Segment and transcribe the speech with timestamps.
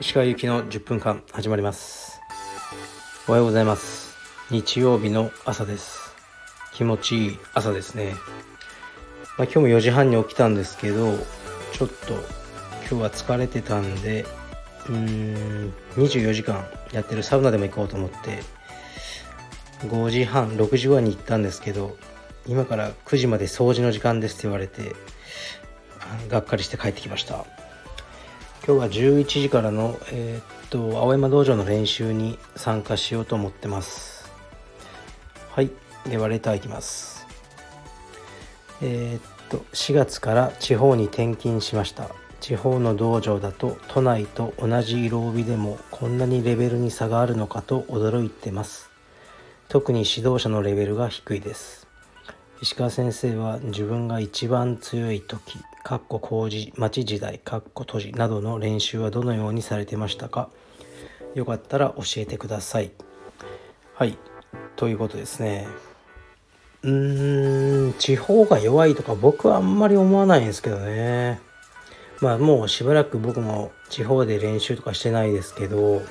[0.00, 2.20] 石川行きの10分間始まります。
[3.26, 4.14] おはようございます。
[4.50, 6.14] 日曜日の朝です。
[6.72, 8.14] 気持ちいい朝ですね、
[9.36, 11.16] まあ、今日も4時半に起きたんですけど
[11.72, 12.14] ちょっと
[12.88, 14.24] 今日は疲れてたんで
[14.88, 18.44] うーん24時間やってるサウナでも行こうと思って
[19.88, 21.96] 5時半6時ぐらいに行ったんですけど
[22.48, 24.96] 今から9時まで掃除の時間ですって言われて
[26.30, 27.44] がっかりして帰ってきました。
[28.66, 34.30] 今日は11時からの、えー、っと青山道場の練習に参加しようと思ってます。
[35.50, 35.70] はい。
[36.08, 37.26] ではレターいきます。
[38.80, 42.10] えー、っと4月から地方に転勤しました。
[42.40, 48.90] 地方の道場だと都内と同じ色帯でもこんなにレベルに差があるのかと驚いてます。
[49.68, 51.87] 特に指導者のレベルが低いです。
[52.60, 60.48] 石川先生は自分が一番強い時かっこ工事町時代かっこ都市などの練習はどのようにされてましたか？
[61.36, 62.90] よかったら教えてください。
[63.94, 64.18] はい
[64.74, 65.68] ということですね。
[66.82, 71.40] うーん地方が弱いとか僕はあんまり思わないんですけどね。
[72.20, 76.02] まあもうしばらく僕も地方で練習とかしてないですけど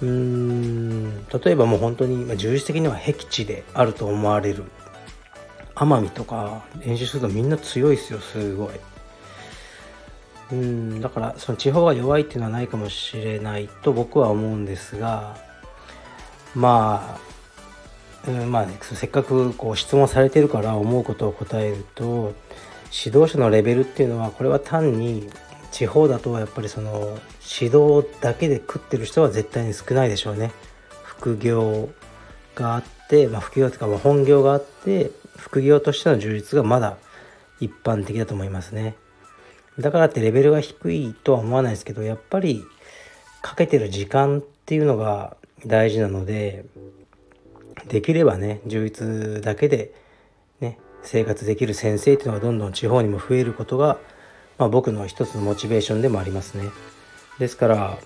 [0.00, 4.64] うーん例えばもう本当にまあ重視的には僻地であると思われる。
[5.80, 8.70] 奄美とか練習するとみんな強いですよすごい。
[10.52, 15.36] うんだからその地方が弱いっていうのはないかもしれないと僕は思うんですが
[16.56, 17.16] ま
[18.26, 22.34] あ、うん、まあ、ね、せっかくこう質問されてるから思うことを答えると
[22.92, 25.30] 指導者のレベルっていうのはこれは単に
[25.70, 27.16] 地方だとやっぱりその
[27.60, 30.50] 指導だけで食ってる人は絶対に少ないでしょうね。
[31.04, 31.88] 副業
[32.56, 32.84] があっ、
[33.28, 36.96] まあ、副業というか本業があって副業としての充実がまだ
[37.60, 38.94] 一般的だと思いますね。
[39.78, 42.64] だからってレベルが低いとは思わないですけどやっぱり
[43.40, 45.36] かけてる時間っていうのが
[45.66, 46.64] 大事なので
[47.88, 49.94] できればね充実だけで
[50.60, 53.98] ね生活できる先生っていうのがどんどん地方にも増えることが、
[54.58, 56.68] まあ、僕の一つのモチベーションでもありますね。
[57.38, 57.98] ですから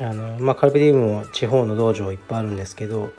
[0.00, 3.12] あのまあカルペディウムも地方の道場いっぱいあるんですけど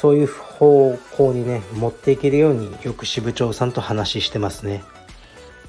[0.00, 4.84] そういう方向にね持っていけるようによく支部長さんと話してますね。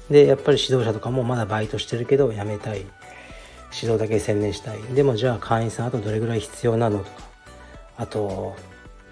[0.08, 2.86] でやっぱり指導者とかもまだバイトしてるけど辞めたい。
[3.74, 4.82] 指導だけ専念したい。
[4.94, 7.10] でもじゃあ会員さんあとどれぐらい必要なのとか。
[7.96, 8.54] あと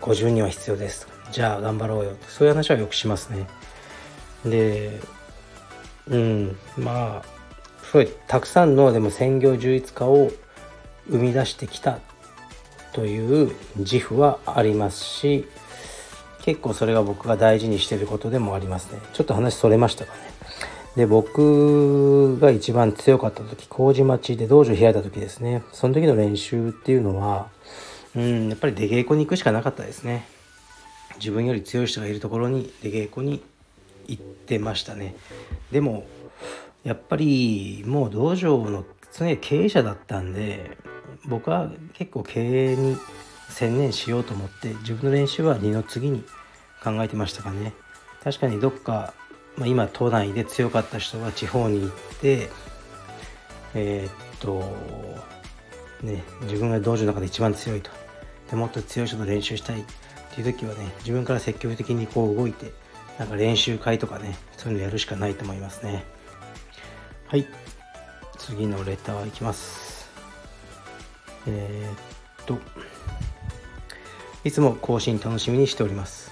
[0.03, 3.49] 50人は必要ですじゃあ頑張ろうよそういう話はよくしますね。
[4.47, 5.00] で
[6.06, 10.31] うんまあすごいたくさんのでも専業充実家を
[11.11, 11.99] 生み出してきた
[12.99, 15.47] という自負はありますし
[16.43, 18.99] 結構それが僕が大事にしてることでもありますね。
[19.13, 20.19] ちょっと話それましたかね。
[20.97, 25.63] で僕が一番強かった時麹町で道場開いた時ですね。
[25.73, 27.47] その時の練習っていうのは
[28.17, 30.27] うんやっぱり出稽古に行くしかなかったですね。
[31.21, 33.45] 自分より強い人がいるところに出稽古に
[34.09, 35.15] 行ってましたね。
[35.71, 36.05] でも
[36.83, 38.85] やっぱりもう道場の
[39.19, 40.79] 常に経営者だったんで
[41.27, 42.97] 僕は結構経営に
[43.49, 46.23] 専念しようと思って自分の練習は二の次に
[46.83, 47.73] 考えてましたかね。
[48.23, 49.15] 確かにどっか、
[49.56, 51.91] まあ、今都内で強かった人が地方に行っ
[52.21, 52.49] て
[53.75, 54.61] えー、っと
[56.03, 57.91] ね自分が道場の中で一番強いと。
[58.50, 59.81] でもっと強い人と練習したい。
[59.81, 59.85] っ
[60.35, 62.73] ていう時はね自分から積極的にこう動いて
[63.19, 66.05] なんか練習会とかねそういうのやるしかないと思いますね。
[67.27, 67.47] はい。
[68.38, 70.09] 次のレターいきます。
[71.47, 72.59] えー、っと
[74.44, 76.31] いつも更新楽しみにしております。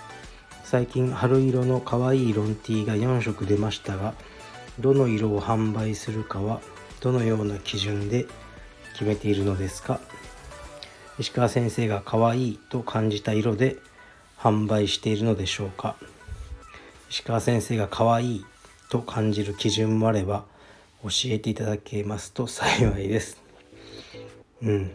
[0.65, 4.15] 最近春色の可愛いロンティーが4色出ましたが
[4.81, 6.61] どの色を販売するかは
[7.01, 8.27] どのような基準で
[8.93, 10.01] 決めているのですか？
[11.19, 13.77] 石川先生が可愛いと感じた色で
[14.39, 15.97] 販売しているのでしょうか？
[17.11, 18.47] 石川先生が可愛い
[18.89, 20.45] と感じる基準もあれば
[21.03, 23.43] 教えていただけますと 幸いです。
[24.63, 24.91] うん。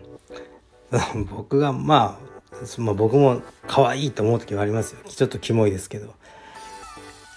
[1.29, 2.31] 僕がまあ、
[2.77, 4.99] まあ、僕も可愛いと思う時はありますよ。
[5.07, 6.13] ちょっとキモいですけど。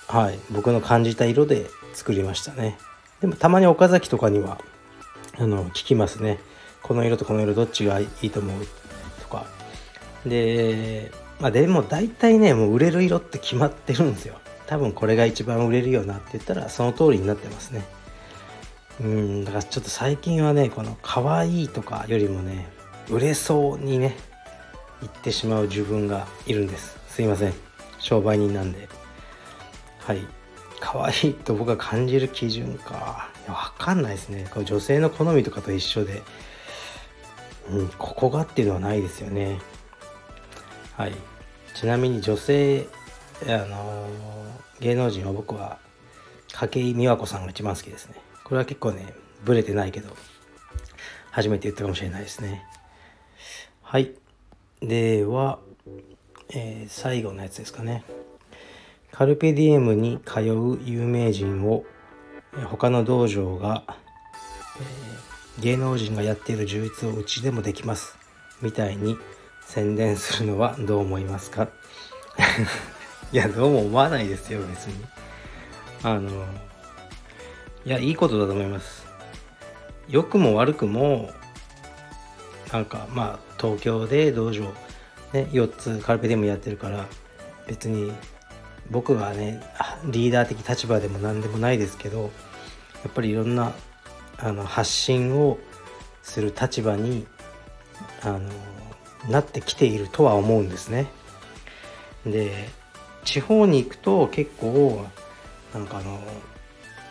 [0.09, 0.39] はい。
[0.51, 2.77] 僕の感じた色で作りましたね。
[3.21, 4.61] でもたまに岡崎とかには
[5.39, 6.39] あの聞きますね。
[6.83, 8.67] この色とこの色どっちがいいと思う
[9.23, 9.47] とか。
[10.27, 14.35] でまあでも大体ねもう売れる色って決まってるんですよ。
[14.67, 17.85] 多分これが一番売れるよなって言ったらその通りになってますね。
[19.01, 22.69] うんだからちょっと最近はねこの可愛いとかよりもね
[23.11, 24.17] 売れそうにね
[25.01, 26.97] 言ってしまう自分がいるんです。
[27.09, 27.55] すいません。
[27.99, 28.89] 商売人なんで。
[29.99, 30.21] はい。
[30.81, 33.29] 可愛いと僕が感じる基準か。
[33.47, 34.47] 分かんないですね。
[34.51, 36.23] これ女性の好みとかと一緒で、
[37.69, 39.61] うん、ここがっていうのはないですよね。
[40.97, 41.13] はい。
[41.75, 42.87] ちなみに女性
[43.47, 44.09] あの
[44.81, 45.79] 芸能人は僕は
[46.49, 48.15] 筧美和子さんが一番好きですね。
[48.45, 49.15] これは結構ね
[49.45, 50.15] ブレてないけど
[51.31, 52.65] 初めて言ったかもしれないですね。
[53.83, 54.13] はい。
[54.81, 55.59] では、
[56.51, 58.05] えー、最後のやつですかね。
[59.11, 61.85] カルペディエムに通う有名人を
[62.67, 63.85] 他の道場が、
[64.79, 68.17] えー、芸能人がやっている充実をうちでもできます。
[68.63, 69.17] みたいに
[69.67, 71.69] 宣伝するのはどう思いますか？
[73.33, 75.05] いやどうも思わないですよ別に。
[76.03, 76.31] あの
[77.87, 79.07] いやいいことだと思います
[80.09, 81.31] 良くも悪くも
[82.73, 84.63] なんかまあ東京で道場
[85.33, 87.07] ね4つカルペディムやってるから
[87.67, 88.13] 別に
[88.91, 89.63] 僕がね
[90.07, 92.31] リーダー的立場でも何でもないですけど
[93.05, 93.73] やっぱりいろんな
[94.39, 95.59] あの発信を
[96.23, 97.27] する立場に
[98.23, 98.41] あの
[99.29, 101.07] なってきているとは思うんですね。
[102.27, 102.69] で
[103.25, 105.07] 地方に行くと結構
[105.73, 106.21] なんかあの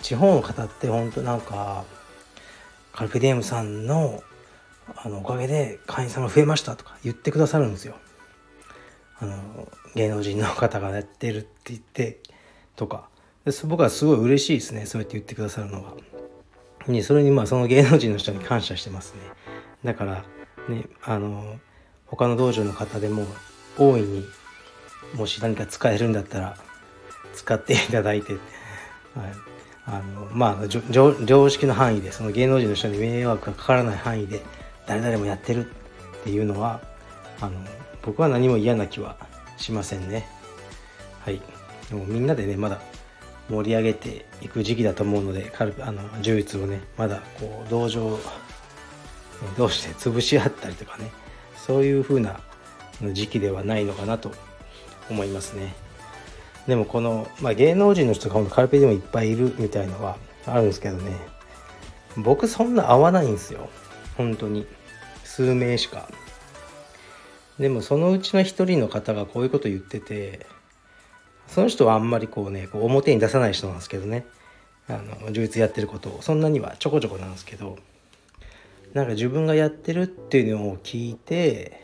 [0.04, 1.86] 地方の方って本当なんか
[2.92, 4.22] カルペディエムさんの
[4.98, 7.96] あのおかげで会員さんが増えましたとか言ってくださるんですよ。
[9.20, 12.20] あの芸能人の方がやってるって言って
[12.76, 13.08] とか
[13.66, 15.94] 僕はすごい嬉しいですねそうやって言ってくださるのは。
[17.02, 19.22] それにまあその芸能人の人に感謝してますね。
[19.86, 20.26] だから
[20.68, 21.58] ねあの
[22.08, 23.26] 他の道場の方でも
[23.78, 24.26] 大いに
[25.16, 26.58] もし何か使えるんだったら
[27.34, 28.42] 使っていただいて、はい、
[29.86, 34.42] あのまあ常識の範囲でその芸能人の人に迷惑がかからない範囲で
[34.88, 36.82] 誰々もやってるっていうのは
[37.42, 37.60] あの
[38.02, 39.18] 僕は何も嫌な気は
[39.58, 40.28] しませんね。
[41.22, 41.42] はい。
[41.90, 42.82] でもみんなでねまだ
[43.50, 48.18] 盛り上げていく時期だと思うのでカルあの柔術をねまだこう道場
[49.58, 51.12] 同士で潰し合ったりとかね
[51.58, 52.40] そういう風な
[53.12, 54.32] 時期ではないのかなと
[55.10, 55.76] 思いますね。
[56.68, 61.12] でもこの、まあ、芸能人の人がカルペでもいっぱいいるみたいのはあるんですけどね。
[62.18, 63.70] 僕そんな合わないんですよ。
[64.18, 64.66] 本当に。
[65.24, 66.08] 数名しか。
[67.60, 70.46] でもそのうちの一人の方がこういうこと言ってて
[71.48, 74.26] その人はあんまりこうねこう表に出さない人なんですけどね。
[74.88, 76.22] あの充実やってることを。
[76.22, 77.78] そんなにはちょこちょこなんですけど。
[78.94, 81.84] なんか自分がやってるっていうのを聞いて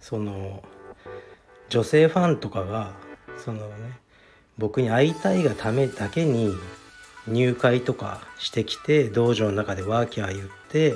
[0.00, 0.62] その
[1.68, 2.94] 女性ファンとかが
[3.36, 4.00] そのね
[4.58, 6.54] 僕に会いたいがためだけに
[7.26, 10.94] 入会とかしてきて道場の中でワーキャー言って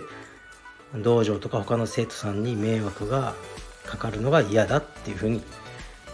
[0.97, 3.35] 道場とか他の生徒さんに迷惑が
[3.87, 5.43] かかるのが嫌だっていうふうに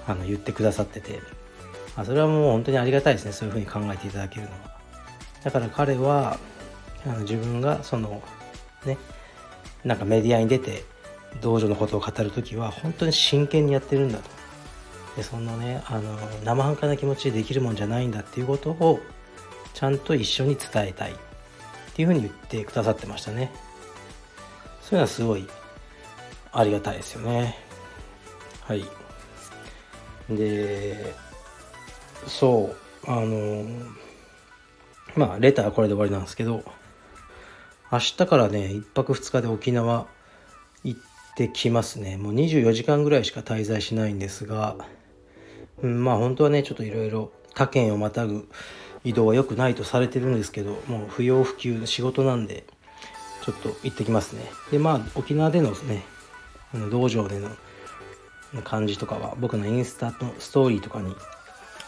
[0.06, 1.20] あの言ってくださってて。
[1.98, 3.32] あそれはもう本当にありがたいですね。
[3.32, 4.78] そういうふうに考えていただけるのは。
[5.42, 6.38] だから彼は
[7.04, 8.22] あの自分がその
[8.86, 8.96] ね
[9.84, 10.84] なんかメディアに出て
[11.40, 14.37] 道場のことを語る時は本当に真剣にやってるんだと。
[15.18, 19.00] でそんなねあの生半可な気持ちでできるもんじゃないんだっていうことを
[19.74, 21.14] ちゃんと一緒に伝えたいっ
[21.94, 23.50] ていうふうに言ってくださってましたね。
[24.80, 25.48] そういうのはすごい
[26.52, 27.56] ありがたいですよね。
[28.62, 28.84] はい。
[30.30, 31.12] で
[32.28, 32.76] そ
[33.06, 33.64] うあの
[35.16, 36.62] まあレターはこれで終わりなんですけど
[37.90, 40.06] 明日からね1泊2日で沖縄
[40.84, 41.00] 行っ
[41.34, 42.16] てきますね。
[42.18, 44.76] もう24時間ぐらいしか滞在しないんですが、
[45.82, 48.48] うん、まあ本当はねちょっといろいろ他県をまたぐ
[49.04, 52.64] 移動は良くないとされてるんですけどもう不要不急の仕事なんで
[53.44, 54.50] ちょっと行ってきますね。
[54.70, 56.04] でまあ沖縄でのね
[56.90, 57.50] 道場での
[58.62, 61.14] 感じとかは僕のインスタのストーリーとかに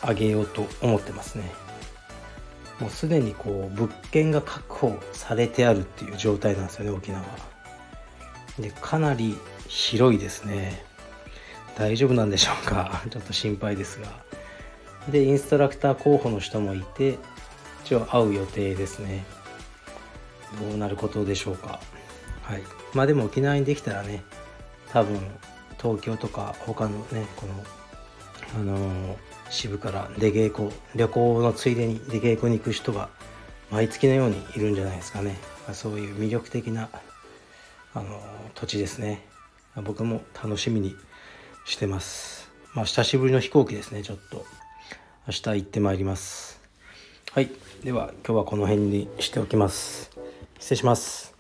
[0.03, 1.53] あげようと思ってますね。
[2.79, 7.29] もうすでにこう物件が確保されてあるっていう状態なんですよね沖縄は。
[8.59, 9.37] でかなり
[9.69, 10.85] 広いですね。
[11.81, 13.03] 大丈夫なんでしょうか？
[13.11, 14.09] ちょっと心配ですが。
[15.09, 17.19] でインストラクター候補の人もいて
[17.85, 19.25] 一応会う予定ですね。
[20.61, 21.81] どうなることでしょうか？
[22.43, 22.63] はい。
[22.93, 24.23] まあでも沖縄にできたらね
[24.93, 25.19] 多分
[25.81, 27.55] 東京とか他のねこの
[28.57, 29.17] あのー、
[29.49, 33.09] 支部から出稽古旅行のついでに出稽古に行く人が
[33.71, 35.39] 毎月のようにいるんじゃないですかね。
[35.73, 36.91] そういう魅力的な
[37.95, 38.21] あのー、
[38.55, 39.25] 土地ですね。
[39.77, 40.95] 僕も楽しみに
[41.65, 42.51] してます。
[42.75, 44.45] まあ久しぶりの飛行機ですねちょっと。
[45.27, 46.61] 明日行ってまいります。
[47.33, 47.51] はい。
[47.85, 50.11] では今日はこの辺にしておきます。
[50.59, 51.31] 失礼します。